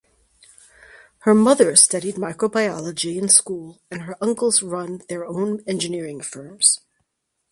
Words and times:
Her 1.19 1.35
mother 1.35 1.75
studied 1.75 2.15
microbiology 2.15 3.17
in 3.17 3.29
school 3.29 3.77
and 3.91 4.01
her 4.01 4.17
uncles 4.19 4.63
run 4.63 5.03
their 5.09 5.27
own 5.27 5.63
engineering 5.67 6.21
firms. 6.21 6.79